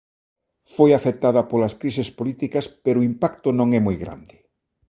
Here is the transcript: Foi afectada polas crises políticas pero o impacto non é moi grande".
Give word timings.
Foi 0.75 0.89
afectada 0.95 1.47
polas 1.51 1.73
crises 1.81 2.09
políticas 2.19 2.65
pero 2.83 2.97
o 2.99 3.07
impacto 3.11 3.47
non 3.59 3.67
é 3.77 3.79
moi 3.87 3.97
grande". 4.03 4.37